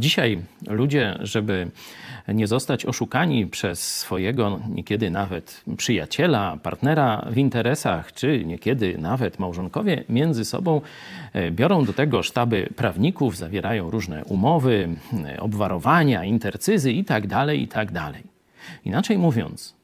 Dzisiaj 0.00 0.42
ludzie, 0.68 1.18
żeby 1.20 1.70
nie 2.28 2.46
zostać 2.46 2.86
oszukani 2.86 3.46
przez 3.46 3.98
swojego 3.98 4.60
niekiedy 4.74 5.10
nawet 5.10 5.64
przyjaciela, 5.76 6.56
partnera 6.62 7.26
w 7.30 7.38
interesach, 7.38 8.12
czy 8.12 8.44
niekiedy 8.44 8.98
nawet 8.98 9.38
małżonkowie 9.38 10.04
między 10.08 10.44
sobą 10.44 10.80
e, 11.32 11.50
biorą 11.50 11.84
do 11.84 11.92
tego 11.92 12.22
sztaby 12.22 12.68
prawników, 12.76 13.36
zawierają 13.36 13.90
różne 13.90 14.24
umowy, 14.24 14.88
e, 15.24 15.40
obwarowania, 15.40 16.24
intercyzy 16.24 16.92
itd., 16.92 17.28
tak 17.28 17.54
itd. 17.54 17.92
Tak 17.92 18.14
Inaczej 18.84 19.18
mówiąc, 19.18 19.76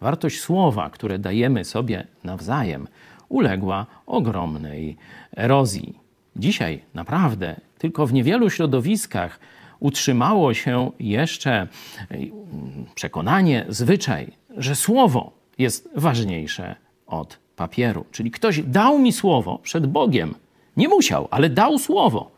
wartość 0.00 0.40
słowa, 0.40 0.90
które 0.90 1.18
dajemy 1.18 1.64
sobie 1.64 2.06
nawzajem, 2.24 2.86
uległa 3.28 3.86
ogromnej 4.06 4.96
erozji. 5.36 6.09
Dzisiaj 6.36 6.80
naprawdę 6.94 7.60
tylko 7.78 8.06
w 8.06 8.12
niewielu 8.12 8.50
środowiskach 8.50 9.40
utrzymało 9.80 10.54
się 10.54 10.90
jeszcze 10.98 11.68
przekonanie, 12.94 13.66
zwyczaj, 13.68 14.32
że 14.56 14.76
słowo 14.76 15.32
jest 15.58 15.88
ważniejsze 15.96 16.76
od 17.06 17.38
papieru. 17.56 18.04
Czyli 18.10 18.30
ktoś 18.30 18.62
dał 18.62 18.98
mi 18.98 19.12
słowo 19.12 19.58
przed 19.58 19.86
Bogiem. 19.86 20.34
Nie 20.76 20.88
musiał, 20.88 21.28
ale 21.30 21.50
dał 21.50 21.78
słowo. 21.78 22.30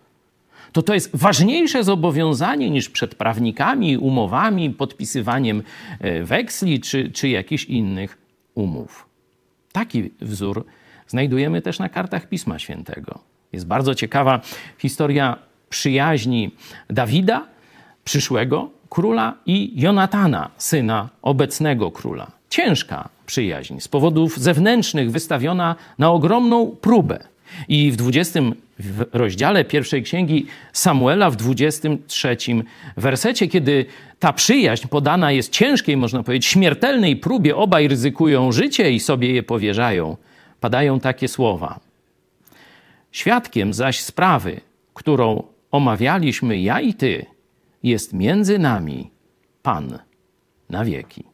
To 0.73 0.83
to 0.83 0.95
jest 0.95 1.17
ważniejsze 1.17 1.84
zobowiązanie 1.84 2.70
niż 2.70 2.89
przed 2.89 3.15
prawnikami, 3.15 3.98
umowami, 3.98 4.70
podpisywaniem 4.70 5.62
e, 6.01 6.25
weksli 6.25 6.81
czy, 6.81 7.11
czy 7.11 7.29
jakichś 7.29 7.65
innych 7.65 8.19
umów. 8.55 9.06
Taki 9.73 10.11
wzór 10.20 10.65
znajdujemy 11.06 11.62
też 11.62 11.79
na 11.79 11.89
kartach 11.89 12.29
Pisma 12.29 12.59
Świętego. 12.59 13.32
Jest 13.52 13.66
bardzo 13.66 13.95
ciekawa 13.95 14.41
historia 14.79 15.37
przyjaźni 15.70 16.51
Dawida, 16.91 17.47
przyszłego 18.05 18.70
króla, 18.91 19.34
i 19.47 19.72
Jonatana, 19.75 20.50
syna 20.59 21.09
obecnego 21.22 21.91
króla. 21.91 22.31
Ciężka 22.50 23.09
przyjaźń, 23.27 23.81
z 23.81 23.89
powodów 23.89 24.39
zewnętrznych 24.39 25.11
wystawiona 25.11 25.77
na 25.98 26.11
ogromną 26.11 26.77
próbę. 26.81 27.19
I 27.69 27.91
w 27.92 27.97
20 27.97 28.41
rozdziale 29.12 29.64
pierwszej 29.64 30.03
księgi 30.03 30.47
Samuela, 30.72 31.31
w 31.31 31.37
23 31.37 32.37
wersecie, 32.97 33.48
kiedy 33.48 33.87
ta 34.19 34.33
przyjaźń 34.33 34.89
podana 34.89 35.33
jest 35.33 35.53
ciężkiej, 35.53 35.97
można 35.97 36.22
powiedzieć, 36.22 36.47
śmiertelnej 36.47 37.16
próbie, 37.16 37.56
obaj 37.56 37.89
ryzykują 37.89 38.53
życie 38.53 38.91
i 38.91 39.00
sobie 39.00 39.33
je 39.33 39.42
powierzają, 39.42 40.16
padają 40.61 41.00
takie 41.00 41.28
słowa. 41.28 41.81
Świadkiem 43.13 43.75
zaś 43.75 44.01
sprawy, 44.01 44.61
którą 44.95 45.43
omawialiśmy 45.71 46.59
ja 46.59 46.81
i 46.81 46.95
ty, 46.95 47.27
jest 47.83 48.13
między 48.13 48.59
nami 48.59 49.11
Pan 49.63 49.99
na 50.71 50.85
wieki. 50.85 51.25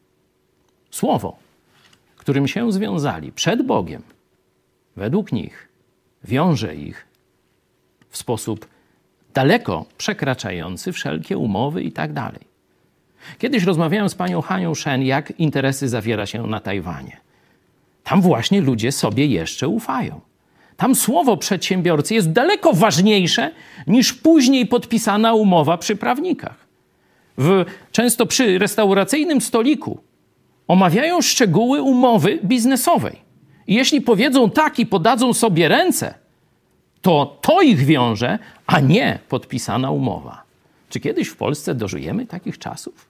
Słowo, 0.91 1.37
którym 2.17 2.47
się 2.47 2.71
związali 2.71 3.31
przed 3.31 3.65
Bogiem, 3.65 4.01
według 4.95 5.31
nich, 5.31 5.69
wiąże 6.23 6.75
ich 6.75 7.07
w 8.09 8.17
sposób 8.17 8.67
daleko 9.33 9.85
przekraczający 9.97 10.91
wszelkie 10.91 11.37
umowy 11.37 11.83
i 11.83 11.91
tak 11.91 12.13
dalej. 12.13 12.49
Kiedyś 13.37 13.63
rozmawiałem 13.63 14.09
z 14.09 14.15
panią 14.15 14.41
Hanią 14.41 14.75
Shen, 14.75 15.03
jak 15.03 15.39
interesy 15.39 15.89
zawiera 15.89 16.25
się 16.25 16.47
na 16.47 16.59
Tajwanie. 16.59 17.17
Tam 18.03 18.21
właśnie 18.21 18.61
ludzie 18.61 18.91
sobie 18.91 19.25
jeszcze 19.25 19.67
ufają. 19.67 20.21
Tam 20.79 20.95
słowo 20.95 21.37
przedsiębiorcy 21.37 22.13
jest 22.13 22.31
daleko 22.31 22.73
ważniejsze 22.73 23.51
niż 23.87 24.13
później 24.13 24.65
podpisana 24.65 25.33
umowa 25.33 25.77
przy 25.77 25.95
prawnikach. 25.95 26.67
W, 27.37 27.65
często 27.91 28.25
przy 28.25 28.59
restauracyjnym 28.59 29.41
stoliku 29.41 29.99
omawiają 30.67 31.21
szczegóły 31.21 31.81
umowy 31.81 32.39
biznesowej. 32.43 33.15
I 33.67 33.75
jeśli 33.75 34.01
powiedzą 34.01 34.49
tak 34.49 34.79
i 34.79 34.85
podadzą 34.85 35.33
sobie 35.33 35.67
ręce, 35.67 36.13
to 37.01 37.37
to 37.41 37.61
ich 37.61 37.85
wiąże, 37.85 38.39
a 38.67 38.79
nie 38.79 39.19
podpisana 39.29 39.91
umowa. 39.91 40.43
Czy 40.89 40.99
kiedyś 40.99 41.27
w 41.27 41.35
Polsce 41.35 41.75
dożyjemy 41.75 42.25
takich 42.25 42.57
czasów? 42.57 43.08